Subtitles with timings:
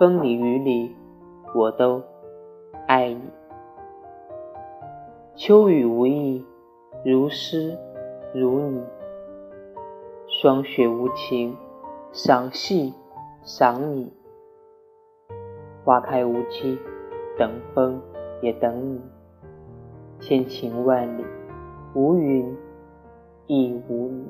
[0.00, 0.96] 风里雨里
[1.54, 2.02] 我都
[2.86, 3.20] 爱你。
[5.34, 6.42] 秋雨无意
[7.04, 7.76] 如诗
[8.32, 8.82] 如你
[10.26, 11.54] 霜雪无情
[12.12, 12.94] 赏戏
[13.42, 14.10] 赏你。
[15.84, 16.78] 花开无期
[17.38, 18.00] 等风
[18.40, 19.02] 也等你
[20.18, 21.26] 千情万里
[21.94, 22.56] 无云
[23.48, 24.26] 亦无你